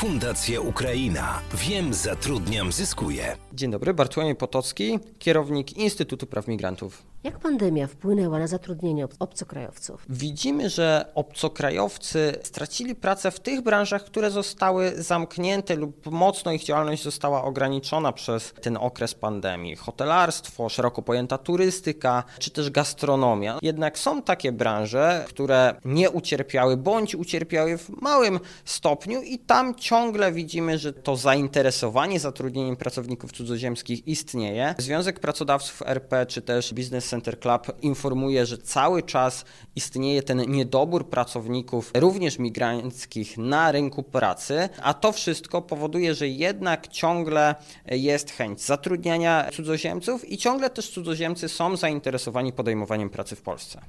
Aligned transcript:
Fundacja 0.00 0.60
Ukraina. 0.60 1.40
Wiem, 1.54 1.94
zatrudniam, 1.94 2.72
zyskuję. 2.72 3.36
Dzień 3.52 3.70
dobry, 3.70 3.94
Bartłomiej 3.94 4.36
Potocki, 4.36 4.98
kierownik 5.18 5.76
Instytutu 5.76 6.26
Praw 6.26 6.48
Migrantów. 6.48 7.09
Jak 7.24 7.38
pandemia 7.38 7.86
wpłynęła 7.86 8.38
na 8.38 8.46
zatrudnienie 8.46 9.06
obcokrajowców? 9.18 10.04
Widzimy, 10.08 10.70
że 10.70 11.04
obcokrajowcy 11.14 12.34
stracili 12.42 12.94
pracę 12.94 13.30
w 13.30 13.40
tych 13.40 13.62
branżach, 13.62 14.04
które 14.04 14.30
zostały 14.30 14.92
zamknięte 15.02 15.76
lub 15.76 16.06
mocno 16.10 16.52
ich 16.52 16.64
działalność 16.64 17.02
została 17.02 17.44
ograniczona 17.44 18.12
przez 18.12 18.52
ten 18.62 18.76
okres 18.76 19.14
pandemii. 19.14 19.76
Hotelarstwo, 19.76 20.68
szeroko 20.68 21.02
pojęta 21.02 21.38
turystyka, 21.38 22.24
czy 22.38 22.50
też 22.50 22.70
gastronomia. 22.70 23.58
Jednak 23.62 23.98
są 23.98 24.22
takie 24.22 24.52
branże, 24.52 25.24
które 25.28 25.74
nie 25.84 26.10
ucierpiały 26.10 26.76
bądź 26.76 27.14
ucierpiały 27.14 27.78
w 27.78 27.88
małym 28.02 28.40
stopniu 28.64 29.22
i 29.22 29.38
tam 29.38 29.74
ciągle 29.74 30.32
widzimy, 30.32 30.78
że 30.78 30.92
to 30.92 31.16
zainteresowanie 31.16 32.20
zatrudnieniem 32.20 32.76
pracowników 32.76 33.32
cudzoziemskich 33.32 34.08
istnieje. 34.08 34.74
Związek 34.78 35.20
Pracodawców 35.20 35.82
RP 35.86 36.26
czy 36.26 36.42
też 36.42 36.74
Business 36.74 37.09
Center 37.10 37.40
Club 37.40 37.82
informuje, 37.82 38.46
że 38.46 38.58
cały 38.58 39.02
czas 39.02 39.44
istnieje 39.76 40.22
ten 40.22 40.38
niedobór 40.50 41.08
pracowników, 41.08 41.90
również 41.94 42.38
migranckich, 42.38 43.38
na 43.38 43.72
rynku 43.72 44.02
pracy, 44.02 44.68
a 44.82 44.94
to 44.94 45.12
wszystko 45.12 45.62
powoduje, 45.62 46.14
że 46.14 46.28
jednak 46.28 46.88
ciągle 46.88 47.54
jest 47.86 48.30
chęć 48.30 48.60
zatrudniania 48.60 49.50
cudzoziemców 49.52 50.28
i 50.28 50.38
ciągle 50.38 50.70
też 50.70 50.90
cudzoziemcy 50.90 51.48
są 51.48 51.76
zainteresowani 51.76 52.52
podejmowaniem 52.52 53.10
pracy 53.10 53.36
w 53.36 53.42
Polsce. 53.42 53.80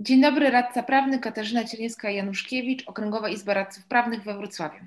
Dzień 0.00 0.22
dobry, 0.22 0.50
radca 0.50 0.82
prawny 0.82 1.18
Katarzyna 1.18 1.64
Cielińska-Januszkiewicz, 1.64 2.82
Okręgowa 2.86 3.28
Izba 3.28 3.54
Radców 3.54 3.84
Prawnych 3.84 4.24
we 4.24 4.34
Wrocławiu. 4.34 4.80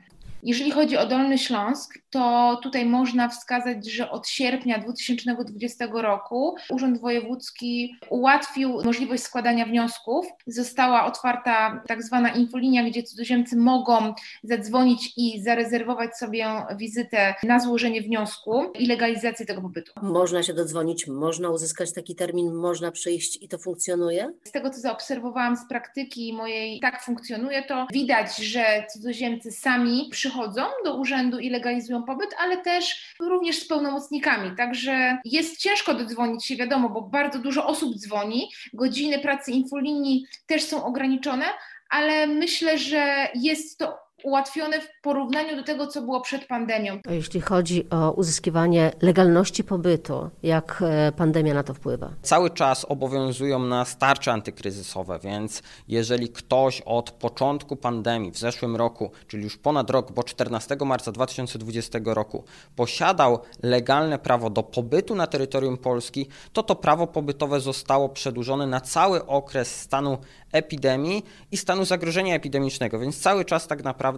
Jeżeli 0.45 0.71
chodzi 0.71 0.97
o 0.97 1.05
Dolny 1.05 1.37
Śląsk, 1.37 1.93
to 2.09 2.59
tutaj 2.63 2.85
można 2.85 3.29
wskazać, 3.29 3.91
że 3.91 4.11
od 4.11 4.27
sierpnia 4.27 4.77
2020 4.77 5.87
roku 5.93 6.55
Urząd 6.69 7.01
Wojewódzki 7.01 7.95
ułatwił 8.09 8.83
możliwość 8.83 9.23
składania 9.23 9.65
wniosków. 9.65 10.25
Została 10.47 11.05
otwarta 11.05 11.83
tak 11.87 12.03
zwana 12.03 12.29
infolinia, 12.29 12.83
gdzie 12.83 13.03
cudzoziemcy 13.03 13.57
mogą 13.57 14.13
zadzwonić 14.43 15.13
i 15.17 15.41
zarezerwować 15.43 16.17
sobie 16.17 16.47
wizytę 16.77 17.35
na 17.43 17.59
złożenie 17.59 18.01
wniosku 18.01 18.71
i 18.79 18.87
legalizację 18.87 19.45
tego 19.45 19.61
pobytu. 19.61 19.93
Można 20.01 20.43
się 20.43 20.53
dodzwonić, 20.53 21.07
można 21.07 21.49
uzyskać 21.49 21.93
taki 21.93 22.15
termin, 22.15 22.53
można 22.53 22.91
przyjść 22.91 23.43
i 23.43 23.47
to 23.47 23.57
funkcjonuje? 23.57 24.33
Z 24.43 24.51
tego, 24.51 24.69
co 24.69 24.79
zaobserwowałam 24.79 25.57
z 25.57 25.67
praktyki 25.69 26.33
mojej, 26.33 26.79
tak 26.79 27.03
funkcjonuje 27.03 27.63
to. 27.63 27.87
Widać, 27.93 28.37
że 28.37 28.85
cudzoziemcy 28.93 29.51
sami 29.51 30.07
przychodzą 30.11 30.32
przychodzą 30.33 30.65
do 30.83 30.95
urzędu 30.95 31.39
i 31.39 31.49
legalizują 31.49 32.03
pobyt, 32.03 32.29
ale 32.39 32.57
też 32.57 33.15
również 33.19 33.59
z 33.59 33.67
pełnomocnikami. 33.67 34.55
Także 34.57 35.17
jest 35.25 35.57
ciężko 35.57 35.93
dodzwonić 35.93 36.45
się, 36.45 36.55
wiadomo, 36.55 36.89
bo 36.89 37.01
bardzo 37.01 37.39
dużo 37.39 37.67
osób 37.67 37.95
dzwoni. 37.95 38.49
Godziny 38.73 39.19
pracy 39.19 39.51
infolinii 39.51 40.25
też 40.45 40.63
są 40.63 40.85
ograniczone, 40.85 41.45
ale 41.89 42.27
myślę, 42.27 42.77
że 42.77 43.27
jest 43.35 43.77
to 43.77 44.02
ułatwione 44.23 44.81
w 44.81 45.01
porównaniu 45.01 45.55
do 45.55 45.63
tego, 45.63 45.87
co 45.87 46.01
było 46.01 46.21
przed 46.21 46.45
pandemią. 46.45 46.99
A 47.07 47.11
jeśli 47.11 47.41
chodzi 47.41 47.89
o 47.89 48.11
uzyskiwanie 48.11 48.91
legalności 49.01 49.63
pobytu, 49.63 50.29
jak 50.43 50.83
e, 50.85 51.11
pandemia 51.11 51.53
na 51.53 51.63
to 51.63 51.73
wpływa? 51.73 52.09
Cały 52.21 52.49
czas 52.49 52.85
obowiązują 52.85 53.59
nas 53.59 53.97
tarcze 53.97 54.31
antykryzysowe, 54.31 55.19
więc 55.19 55.63
jeżeli 55.87 56.29
ktoś 56.29 56.81
od 56.81 57.11
początku 57.11 57.75
pandemii 57.75 58.31
w 58.31 58.37
zeszłym 58.37 58.75
roku, 58.75 59.11
czyli 59.27 59.43
już 59.43 59.57
ponad 59.57 59.89
rok, 59.89 60.11
bo 60.11 60.23
14 60.23 60.77
marca 60.85 61.11
2020 61.11 61.99
roku 62.05 62.43
posiadał 62.75 63.39
legalne 63.63 64.19
prawo 64.19 64.49
do 64.49 64.63
pobytu 64.63 65.15
na 65.15 65.27
terytorium 65.27 65.77
Polski, 65.77 66.27
to 66.53 66.63
to 66.63 66.75
prawo 66.75 67.07
pobytowe 67.07 67.59
zostało 67.59 68.09
przedłużone 68.09 68.67
na 68.67 68.81
cały 68.81 69.25
okres 69.25 69.81
stanu 69.81 70.17
epidemii 70.51 71.23
i 71.51 71.57
stanu 71.57 71.85
zagrożenia 71.85 72.35
epidemicznego, 72.35 72.99
więc 72.99 73.19
cały 73.19 73.45
czas 73.45 73.67
tak 73.67 73.83
naprawdę 73.83 74.12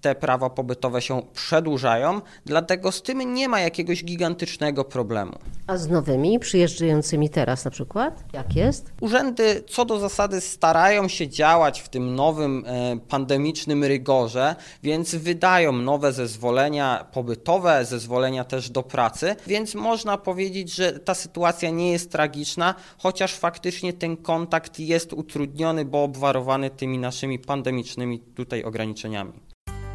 te 0.00 0.14
prawa 0.14 0.50
pobytowe 0.50 1.02
się 1.02 1.22
przedłużają, 1.32 2.20
dlatego 2.46 2.92
z 2.92 3.02
tym 3.02 3.34
nie 3.34 3.48
ma 3.48 3.60
jakiegoś 3.60 4.04
gigantycznego 4.04 4.84
problemu. 4.84 5.32
A 5.66 5.76
z 5.76 5.88
nowymi 5.88 6.38
przyjeżdżającymi 6.38 7.30
teraz 7.30 7.64
na 7.64 7.70
przykład? 7.70 8.24
Jak 8.32 8.56
jest? 8.56 8.92
Urzędy 9.00 9.64
co 9.68 9.84
do 9.84 9.98
zasady 9.98 10.40
starają 10.40 11.08
się 11.08 11.28
działać 11.28 11.80
w 11.80 11.88
tym 11.88 12.14
nowym 12.14 12.64
e, 12.66 12.96
pandemicznym 13.08 13.84
rygorze, 13.84 14.56
więc 14.82 15.14
wydają 15.14 15.72
nowe 15.72 16.12
zezwolenia 16.12 17.06
pobytowe, 17.12 17.84
zezwolenia 17.84 18.44
też 18.44 18.70
do 18.70 18.82
pracy, 18.82 19.36
więc 19.46 19.74
można 19.74 20.18
powiedzieć, 20.18 20.74
że 20.74 20.92
ta 20.92 21.14
sytuacja 21.14 21.70
nie 21.70 21.92
jest 21.92 22.12
tragiczna, 22.12 22.74
chociaż 22.98 23.34
faktycznie 23.34 23.92
ten 23.92 24.16
kontakt 24.16 24.78
jest 24.78 25.12
utrudniony 25.12 25.84
bo 25.84 26.04
obwarowany 26.04 26.70
tymi 26.70 26.98
naszymi 26.98 27.38
pandemicznymi 27.38 28.18
tutaj 28.18 28.64
ograniczeniami. 28.64 29.32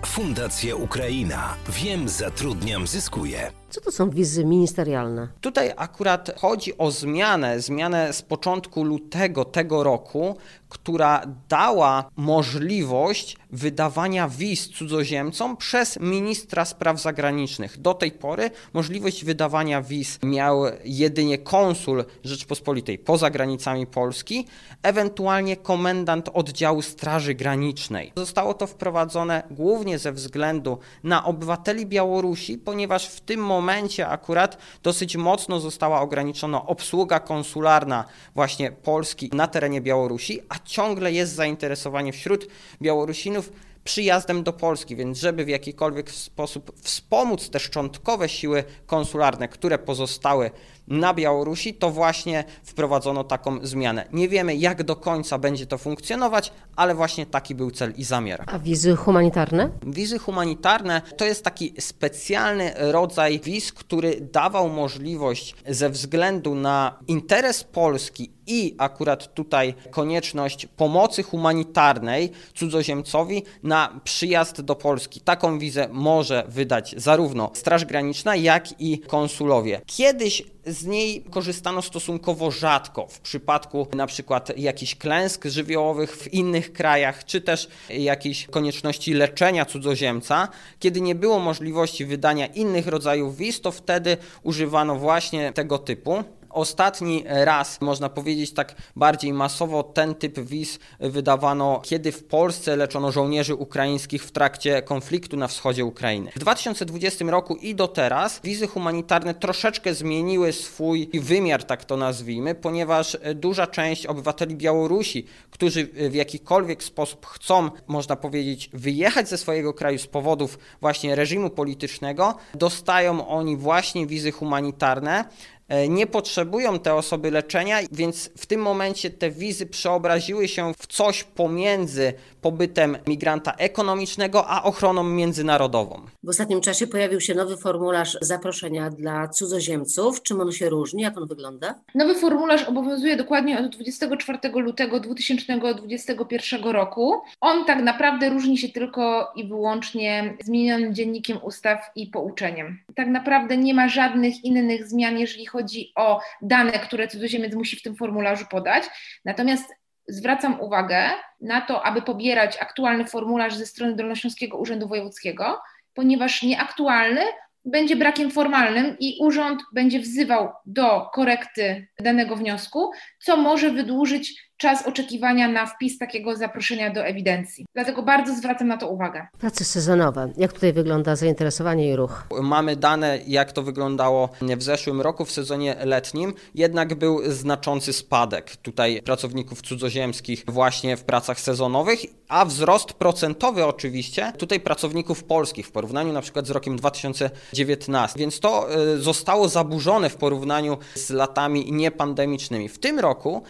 Fundacja 0.05 0.75
Ukraina. 0.75 1.55
Wiem, 1.69 2.09
zatrudniam, 2.09 2.87
zyskuję. 2.87 3.51
Co 3.73 3.81
to 3.81 3.91
są 3.91 4.09
wizy 4.09 4.45
ministerialne? 4.45 5.27
Tutaj 5.41 5.71
akurat 5.77 6.31
chodzi 6.39 6.77
o 6.77 6.91
zmianę, 6.91 7.59
zmianę 7.59 8.13
z 8.13 8.21
początku 8.21 8.83
lutego 8.83 9.45
tego 9.45 9.83
roku, 9.83 10.37
która 10.69 11.21
dała 11.49 12.09
możliwość 12.15 13.37
wydawania 13.51 14.29
wiz 14.29 14.69
cudzoziemcom 14.69 15.57
przez 15.57 15.99
ministra 15.99 16.65
spraw 16.65 17.01
zagranicznych. 17.01 17.81
Do 17.81 17.93
tej 17.93 18.11
pory 18.11 18.51
możliwość 18.73 19.25
wydawania 19.25 19.81
wiz 19.81 20.19
miał 20.23 20.63
jedynie 20.85 21.37
konsul 21.37 22.05
Rzeczpospolitej 22.23 22.97
poza 22.97 23.29
granicami 23.29 23.87
Polski, 23.87 24.47
ewentualnie 24.83 25.57
komendant 25.57 26.29
oddziału 26.33 26.81
Straży 26.81 27.33
Granicznej. 27.33 28.11
Zostało 28.17 28.53
to 28.53 28.67
wprowadzone 28.67 29.43
głównie 29.51 29.99
ze 29.99 30.11
względu 30.11 30.77
na 31.03 31.25
obywateli 31.25 31.85
Białorusi, 31.85 32.57
ponieważ 32.57 33.07
w 33.07 33.21
tym 33.21 33.39
momencie 33.39 33.62
akurat 34.07 34.57
dosyć 34.83 35.15
mocno 35.15 35.59
została 35.59 36.01
ograniczona 36.01 36.65
obsługa 36.65 37.19
konsularna 37.19 38.05
właśnie 38.35 38.71
Polski 38.71 39.29
na 39.33 39.47
terenie 39.47 39.81
Białorusi, 39.81 40.41
a 40.49 40.55
ciągle 40.65 41.11
jest 41.11 41.35
zainteresowanie 41.35 42.13
wśród 42.13 42.47
Białorusinów 42.81 43.51
przyjazdem 43.83 44.43
do 44.43 44.53
Polski, 44.53 44.95
więc 44.95 45.19
żeby 45.19 45.45
w 45.45 45.49
jakikolwiek 45.49 46.11
sposób 46.11 46.71
wspomóc 46.81 47.49
te 47.49 47.59
szczątkowe 47.59 48.29
siły 48.29 48.63
konsularne, 48.85 49.47
które 49.47 49.77
pozostały 49.77 50.51
na 50.87 51.13
Białorusi, 51.13 51.73
to 51.73 51.89
właśnie 51.89 52.43
wprowadzono 52.63 53.23
taką 53.23 53.65
zmianę. 53.65 54.05
Nie 54.13 54.29
wiemy, 54.29 54.55
jak 54.55 54.83
do 54.83 54.95
końca 54.95 55.37
będzie 55.37 55.65
to 55.65 55.77
funkcjonować, 55.77 56.51
ale 56.75 56.95
właśnie 56.95 57.25
taki 57.25 57.55
był 57.55 57.71
cel 57.71 57.93
i 57.97 58.03
zamiar. 58.03 58.43
A 58.47 58.59
wizy 58.59 58.95
humanitarne? 58.95 59.69
Wizy 59.83 60.19
humanitarne 60.19 61.01
to 61.17 61.25
jest 61.25 61.43
taki 61.43 61.73
specjalny 61.79 62.73
rodzaj 62.77 63.39
wiz, 63.39 63.73
który 63.73 64.21
dawał 64.21 64.69
możliwość 64.69 65.55
ze 65.67 65.89
względu 65.89 66.55
na 66.55 66.99
interes 67.07 67.63
Polski 67.63 68.31
i 68.47 68.75
akurat 68.77 69.33
tutaj 69.33 69.73
konieczność 69.91 70.65
pomocy 70.65 71.23
humanitarnej 71.23 72.31
cudzoziemcowi 72.55 73.43
na 73.63 73.99
przyjazd 74.03 74.61
do 74.61 74.75
Polski. 74.75 75.21
Taką 75.21 75.59
wizę 75.59 75.87
może 75.91 76.43
wydać 76.47 76.95
zarówno 76.97 77.51
Straż 77.53 77.85
Graniczna, 77.85 78.35
jak 78.35 78.81
i 78.81 78.99
konsulowie. 78.99 79.81
Kiedyś 79.85 80.43
z 80.65 80.85
niej 80.85 81.23
korzystano 81.31 81.81
stosunkowo 81.81 82.51
rzadko 82.51 83.07
w 83.07 83.19
przypadku 83.19 83.87
na 83.95 84.07
przykład 84.07 84.57
jakichś 84.57 84.95
klęsk 84.95 85.45
żywiołowych 85.45 86.15
w 86.15 86.33
innych 86.33 86.73
krajach, 86.73 87.25
czy 87.25 87.41
też 87.41 87.67
jakiejś 87.89 88.45
konieczności 88.45 89.13
leczenia 89.13 89.65
cudzoziemca. 89.65 90.47
Kiedy 90.79 91.01
nie 91.01 91.15
było 91.15 91.39
możliwości 91.39 92.05
wydania 92.05 92.47
innych 92.47 92.87
rodzajów 92.87 93.37
wiz, 93.37 93.61
to 93.61 93.71
wtedy 93.71 94.17
używano 94.43 94.95
właśnie 94.95 95.53
tego 95.53 95.77
typu. 95.77 96.23
Ostatni 96.53 97.23
raz, 97.27 97.81
można 97.81 98.09
powiedzieć 98.09 98.53
tak 98.53 98.75
bardziej 98.95 99.33
masowo, 99.33 99.83
ten 99.83 100.15
typ 100.15 100.39
wiz 100.39 100.79
wydawano, 100.99 101.81
kiedy 101.83 102.11
w 102.11 102.23
Polsce 102.23 102.75
leczono 102.75 103.11
żołnierzy 103.11 103.55
ukraińskich 103.55 104.23
w 104.23 104.31
trakcie 104.31 104.81
konfliktu 104.81 105.37
na 105.37 105.47
wschodzie 105.47 105.85
Ukrainy. 105.85 106.31
W 106.35 106.39
2020 106.39 107.25
roku 107.25 107.55
i 107.55 107.75
do 107.75 107.87
teraz 107.87 108.39
wizy 108.43 108.67
humanitarne 108.67 109.33
troszeczkę 109.33 109.93
zmieniły 109.93 110.53
swój 110.53 111.09
wymiar, 111.13 111.63
tak 111.63 111.85
to 111.85 111.97
nazwijmy, 111.97 112.55
ponieważ 112.55 113.17
duża 113.35 113.67
część 113.67 114.05
obywateli 114.05 114.55
Białorusi, 114.55 115.25
którzy 115.51 115.87
w 116.09 116.13
jakikolwiek 116.13 116.83
sposób 116.83 117.25
chcą, 117.25 117.69
można 117.87 118.15
powiedzieć, 118.15 118.69
wyjechać 118.73 119.29
ze 119.29 119.37
swojego 119.37 119.73
kraju 119.73 119.99
z 119.99 120.07
powodów 120.07 120.59
właśnie 120.81 121.15
reżimu 121.15 121.49
politycznego, 121.49 122.35
dostają 122.53 123.27
oni 123.27 123.57
właśnie 123.57 124.07
wizy 124.07 124.31
humanitarne. 124.31 125.25
E, 125.73 125.87
nie 125.87 126.07
potrzebują 126.07 126.79
te 126.79 126.95
osoby 126.95 127.31
leczenia, 127.31 127.77
więc 127.91 128.29
w 128.37 128.45
tym 128.45 128.61
momencie 128.61 129.09
te 129.09 129.31
wizy 129.31 129.65
przeobraziły 129.65 130.47
się 130.47 130.73
w 130.73 130.87
coś 130.87 131.23
pomiędzy 131.23 132.13
pobytem 132.43 132.97
migranta 133.07 133.53
ekonomicznego 133.57 134.47
a 134.47 134.63
ochroną 134.63 135.03
międzynarodową. 135.03 136.01
W 136.23 136.29
ostatnim 136.29 136.61
czasie 136.61 136.87
pojawił 136.87 137.21
się 137.21 137.35
nowy 137.35 137.57
formularz 137.57 138.17
zaproszenia 138.21 138.89
dla 138.89 139.27
cudzoziemców. 139.27 140.23
Czym 140.23 140.41
on 140.41 140.51
się 140.51 140.69
różni? 140.69 141.03
Jak 141.03 141.17
on 141.17 141.27
wygląda? 141.27 141.75
Nowy 141.95 142.15
formularz 142.15 142.63
obowiązuje 142.63 143.17
dokładnie 143.17 143.59
od 143.59 143.75
24 143.75 144.39
lutego 144.55 144.99
2021 144.99 146.63
roku. 146.63 147.21
On 147.41 147.65
tak 147.65 147.83
naprawdę 147.83 148.29
różni 148.29 148.57
się 148.57 148.69
tylko 148.69 149.31
i 149.35 149.47
wyłącznie 149.47 150.37
zmienionym 150.43 150.95
dziennikiem 150.95 151.37
ustaw 151.43 151.91
i 151.95 152.07
pouczeniem. 152.07 152.79
Tak 152.95 153.07
naprawdę 153.07 153.57
nie 153.57 153.73
ma 153.73 153.89
żadnych 153.89 154.43
innych 154.45 154.87
zmian, 154.87 155.19
jeżeli 155.19 155.45
chodzi 155.45 155.62
o 155.95 156.21
dane, 156.41 156.71
które 156.71 157.07
cudzoziemiec 157.07 157.55
musi 157.55 157.75
w 157.75 157.81
tym 157.81 157.95
formularzu 157.95 158.45
podać. 158.45 158.83
Natomiast 159.25 159.73
zwracam 160.07 160.61
uwagę 160.61 161.09
na 161.41 161.61
to, 161.61 161.85
aby 161.85 162.01
pobierać 162.01 162.57
aktualny 162.61 163.05
formularz 163.05 163.55
ze 163.55 163.65
strony 163.65 163.95
Dolnośląskiego 163.95 164.57
Urzędu 164.57 164.87
Wojewódzkiego, 164.87 165.61
ponieważ 165.93 166.43
nieaktualny 166.43 167.21
będzie 167.65 167.95
brakiem 167.95 168.31
formalnym 168.31 168.95
i 168.99 169.17
urząd 169.19 169.61
będzie 169.73 169.99
wzywał 169.99 170.51
do 170.65 171.09
korekty 171.13 171.87
danego 171.99 172.35
wniosku, 172.35 172.91
co 173.19 173.37
może 173.37 173.71
wydłużyć 173.71 174.51
czas 174.57 174.87
oczekiwania 174.87 175.47
na 175.47 175.65
wpis 175.65 175.97
takiego 175.97 176.35
zaproszenia 176.35 176.93
do 176.93 177.05
ewidencji. 177.05 177.65
Dlatego 177.73 178.03
bardzo 178.03 178.35
zwracam 178.35 178.67
na 178.67 178.77
to 178.77 178.89
uwagę. 178.89 179.27
Prace 179.39 179.65
sezonowe. 179.65 180.33
Jak 180.37 180.53
tutaj 180.53 180.73
wygląda 180.73 181.15
zainteresowanie 181.15 181.89
i 181.89 181.95
ruch? 181.95 182.27
Mamy 182.41 182.75
dane, 182.75 183.19
jak 183.27 183.51
to 183.51 183.63
wyglądało 183.63 184.29
w 184.41 184.63
zeszłym 184.63 185.01
roku 185.01 185.25
w 185.25 185.31
sezonie 185.31 185.75
letnim, 185.85 186.33
jednak 186.55 186.95
był 186.95 187.31
znaczący 187.31 187.93
spadek 187.93 188.55
tutaj 188.55 189.01
pracowników 189.01 189.61
cudzoziemskich 189.61 190.43
właśnie 190.47 190.97
w 190.97 191.03
pracach 191.03 191.39
sezonowych, 191.39 191.99
a 192.27 192.45
wzrost 192.45 192.93
procentowy 192.93 193.65
oczywiście 193.65 194.33
tutaj 194.37 194.59
pracowników 194.59 195.23
polskich 195.23 195.67
w 195.67 195.71
porównaniu 195.71 196.13
na 196.13 196.21
przykład 196.21 196.47
z 196.47 196.49
rokiem 196.49 196.77
2019. 196.77 198.19
Więc 198.19 198.39
to 198.39 198.67
y, 198.95 199.01
zostało 199.01 199.49
zaburzone 199.49 200.09
w 200.09 200.15
porównaniu 200.15 200.77
z 200.95 201.09
latami 201.09 201.71
niepandemicznymi. 201.71 202.69
W 202.69 202.79
tym 202.79 202.99
roku 202.99 203.43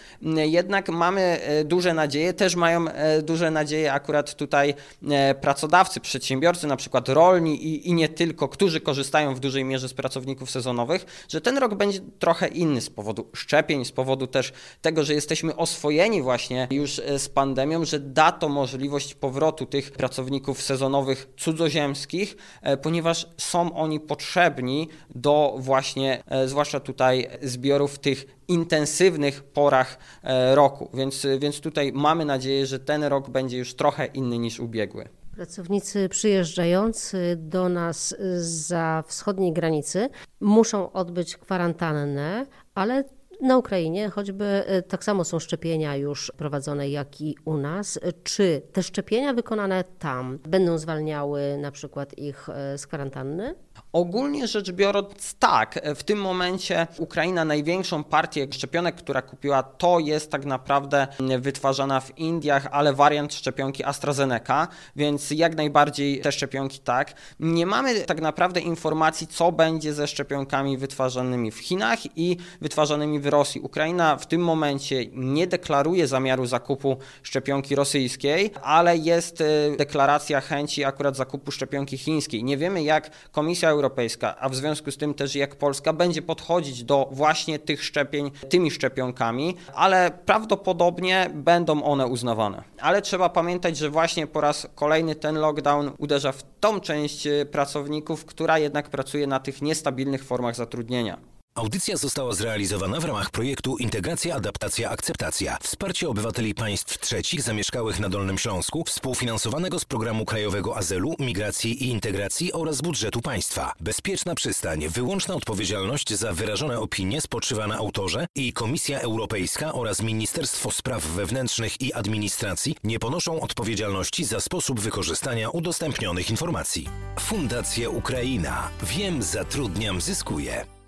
jednak 0.46 0.90
mamy 0.94 1.22
e, 1.22 1.64
duże 1.64 1.94
nadzieje, 1.94 2.34
też 2.34 2.56
mają 2.56 2.88
e, 2.88 3.22
duże 3.22 3.52
nadzieje 3.52 3.94
akurat 3.94 4.36
tutaj 4.36 4.74
e, 5.10 5.36
pracodawcy, 5.36 6.00
przedsiębiorcy, 6.00 6.68
na 6.68 6.76
przykład 6.76 7.10
rolni 7.10 7.66
i, 7.66 7.90
i 7.90 7.94
nie 7.94 8.10
tylko, 8.10 8.50
którzy 8.50 8.82
korzystają 8.82 9.36
w 9.36 9.40
dużej 9.40 9.64
mierze 9.64 9.90
z 9.90 9.94
pracowników 9.94 10.52
sezonowych, 10.52 11.26
że 11.30 11.42
ten 11.42 11.58
rok 11.58 11.76
będzie 11.76 12.00
trochę 12.20 12.48
inny 12.48 12.82
z 12.82 12.90
powodu 12.90 13.30
szczepień, 13.36 13.86
z 13.86 13.92
powodu 13.92 14.28
też 14.28 14.54
tego, 14.82 15.04
że 15.04 15.14
jesteśmy 15.14 15.56
oswojeni 15.56 16.22
właśnie 16.22 16.68
już 16.72 17.02
z 17.18 17.30
pandemią, 17.30 17.86
że 17.86 18.00
da 18.00 18.32
to 18.32 18.50
możliwość 18.50 19.16
powrotu 19.16 19.66
tych 19.66 19.92
pracowników 19.92 20.62
sezonowych 20.62 21.28
cudzoziemskich, 21.38 22.36
ponieważ 22.82 23.28
są 23.38 23.76
oni 23.76 24.00
potrzebni 24.00 24.90
do 25.16 25.56
właśnie, 25.58 26.24
zwłaszcza 26.46 26.80
tutaj 26.80 27.28
zbiorów 27.42 28.00
tych 28.00 28.26
intensywnych 28.54 29.44
porach 29.44 29.98
e, 30.24 30.56
roku. 30.56 30.90
Więc, 30.94 31.28
więc 31.40 31.60
tutaj 31.60 31.92
mamy 31.94 32.26
nadzieję, 32.26 32.66
że 32.66 32.80
ten 32.80 33.04
rok 33.04 33.30
będzie 33.30 33.58
już 33.58 33.74
trochę 33.74 34.06
inny 34.06 34.38
niż 34.38 34.60
ubiegły. 34.60 35.10
Pracownicy 35.36 36.10
przyjeżdżający 36.10 37.36
do 37.40 37.70
nas 37.70 38.16
za 38.38 39.04
wschodniej 39.08 39.54
granicy 39.54 40.10
muszą 40.42 40.92
odbyć 40.92 41.38
kwarantannę, 41.38 42.46
ale 42.76 43.04
na 43.44 43.58
Ukrainie 43.58 44.10
choćby 44.10 44.46
e, 44.46 44.82
tak 44.82 45.04
samo 45.04 45.24
są 45.24 45.40
szczepienia 45.40 45.96
już 45.96 46.32
prowadzone 46.38 46.90
jak 46.90 47.22
i 47.22 47.36
u 47.46 47.58
nas. 47.58 48.00
Czy 48.24 48.62
te 48.74 48.84
szczepienia 48.84 49.34
wykonane 49.34 49.84
tam 50.00 50.40
będą 50.48 50.78
zwalniały 50.78 51.58
na 51.58 51.72
przykład 51.72 52.18
ich 52.18 52.50
e, 52.50 52.78
z 52.78 52.88
kwarantanny? 52.88 53.56
Ogólnie 53.94 54.48
rzecz 54.48 54.72
biorąc, 54.72 55.36
tak. 55.40 55.80
W 55.96 56.04
tym 56.04 56.22
momencie 56.22 56.88
Ukraina 56.98 57.46
największą 57.46 58.04
partię 58.04 58.48
szczepionek, 58.52 58.96
która 58.96 59.22
kupiła, 59.22 59.64
to 59.64 60.00
jest 60.00 60.32
tak 60.32 60.46
naprawdę 60.46 61.08
wytwarzana 61.40 62.00
w 62.00 62.18
Indiach, 62.18 62.68
ale 62.72 62.94
wariant 62.94 63.34
szczepionki 63.34 63.84
AstraZeneca, 63.84 64.68
więc 64.96 65.32
jak 65.32 65.56
najbardziej 65.56 66.22
te 66.22 66.32
szczepionki 66.32 66.80
tak. 66.80 67.14
Nie 67.40 67.66
mamy 67.66 68.02
tak 68.02 68.22
naprawdę 68.22 68.60
informacji, 68.60 69.28
co 69.28 69.52
będzie 69.52 69.94
ze 69.94 70.08
szczepionkami 70.08 70.78
wytwarzanymi 70.78 71.52
w 71.52 71.58
Chinach 71.58 72.18
i 72.18 72.38
wytwarzanymi 72.62 73.20
w 73.20 73.26
Rosji. 73.34 73.62
Ukraina 73.62 74.18
w 74.18 74.26
tym 74.28 74.42
momencie 74.42 75.06
nie 75.14 75.48
deklaruje 75.48 76.08
zamiaru 76.08 76.46
zakupu 76.46 76.98
szczepionki 77.24 77.76
rosyjskiej, 77.76 78.52
ale 78.62 78.98
jest 78.98 79.42
e, 79.42 79.46
deklaracja 79.78 80.42
chęci 80.42 80.84
akurat 80.84 81.16
zakupu 81.16 81.52
szczepionki 81.52 81.98
chińskiej. 81.98 82.44
Nie 82.44 82.58
wiemy, 82.58 82.84
jak 82.84 83.04
Komisja 83.32 83.70
Europejska 83.70 84.04
Europejska, 84.04 84.36
a 84.40 84.50
w 84.50 84.56
związku 84.56 84.92
z 84.92 84.98
tym 84.98 85.14
też 85.14 85.36
jak 85.36 85.56
Polska 85.56 85.94
będzie 85.94 86.22
podchodzić 86.22 86.84
do 86.84 87.10
właśnie 87.12 87.60
tych 87.60 87.84
szczepień 87.84 88.32
tymi 88.50 88.72
szczepionkami, 88.72 89.56
ale 89.74 90.12
prawdopodobnie 90.26 91.30
będą 91.34 91.84
one 91.84 92.08
uznawane. 92.08 92.64
Ale 92.80 93.02
trzeba 93.02 93.30
pamiętać, 93.30 93.78
że 93.78 93.90
właśnie 93.90 94.28
po 94.28 94.42
raz 94.42 94.68
kolejny 94.76 95.16
ten 95.16 95.36
lockdown 95.36 95.92
uderza 95.98 96.32
w 96.32 96.44
tą 96.60 96.80
część 96.80 97.28
pracowników, 97.52 98.26
która 98.26 98.60
jednak 98.60 98.90
pracuje 98.90 99.28
na 99.28 99.40
tych 99.40 99.62
niestabilnych 99.62 100.24
formach 100.24 100.56
zatrudnienia. 100.56 101.18
Audycja 101.56 101.98
została 101.98 102.34
zrealizowana 102.34 103.00
w 103.00 103.06
ramach 103.06 103.30
projektu 103.30 103.78
Integracja, 103.78 104.36
Adaptacja, 104.36 104.90
Akceptacja. 104.90 105.58
Wsparcie 105.62 106.10
obywateli 106.10 106.56
państw 106.56 107.00
trzecich 107.00 107.42
zamieszkałych 107.42 108.00
na 108.00 108.10
Dolnym 108.10 108.38
Śląsku, 108.38 108.84
współfinansowanego 108.88 109.80
z 109.80 109.86
Programu 109.86 110.26
Krajowego 110.26 110.78
Azylu, 110.78 111.16
Migracji 111.20 111.84
i 111.84 111.90
Integracji 111.90 112.54
oraz 112.54 112.82
budżetu 112.82 113.22
państwa. 113.22 113.74
Bezpieczna 113.80 114.36
przystań, 114.36 114.88
wyłączna 114.90 115.36
odpowiedzialność 115.36 116.14
za 116.14 116.34
wyrażone 116.34 116.80
opinie 116.80 117.22
spoczywa 117.22 117.68
na 117.68 117.78
autorze 117.78 118.28
i 118.36 118.54
Komisja 118.54 119.00
Europejska 119.00 119.74
oraz 119.74 120.02
Ministerstwo 120.02 120.72
Spraw 120.72 121.06
Wewnętrznych 121.06 121.82
i 121.82 121.94
Administracji 121.94 122.76
nie 122.84 123.00
ponoszą 123.00 123.42
odpowiedzialności 123.42 124.26
za 124.26 124.40
sposób 124.40 124.80
wykorzystania 124.80 125.50
udostępnionych 125.50 126.30
informacji. 126.30 126.90
Fundacja 127.20 127.90
Ukraina. 127.90 128.70
Wiem, 128.84 129.24
zatrudniam, 129.24 130.02
zyskuję. 130.02 130.74